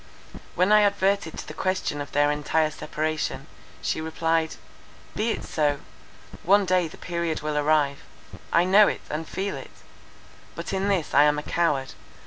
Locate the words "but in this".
10.55-11.13